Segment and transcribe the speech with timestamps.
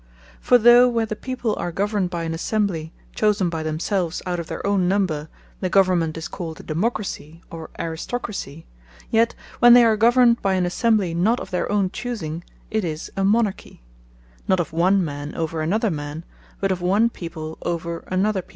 [0.39, 4.47] For though where the people are governed by an Assembly, chosen by themselves out of
[4.47, 8.65] their own number, the government is called a Democracy, or Aristocracy;
[9.11, 13.23] yet when they are governed by an Assembly, not of their own choosing, 'tis a
[13.23, 13.83] Monarchy;
[14.47, 16.25] not of One man, over another man;
[16.59, 18.49] but of one people, over another people.